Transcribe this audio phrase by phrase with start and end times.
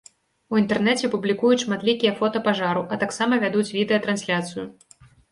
[0.53, 4.65] У інтэрнэце публікуюць шматлікія фота пажару, а таксама вядуць відэатрансляцыю.